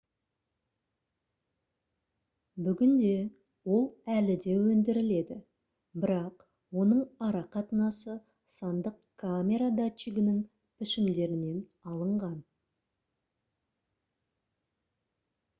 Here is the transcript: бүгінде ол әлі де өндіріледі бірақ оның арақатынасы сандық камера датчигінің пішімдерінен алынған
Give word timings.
бүгінде 2.67 3.11
ол 3.75 3.83
әлі 4.13 4.37
де 4.45 4.55
өндіріледі 4.61 5.37
бірақ 6.07 6.41
оның 6.85 7.03
арақатынасы 7.29 8.17
сандық 8.57 8.99
камера 9.27 9.69
датчигінің 9.83 10.43
пішімдерінен 10.81 11.63
алынған 11.95 12.37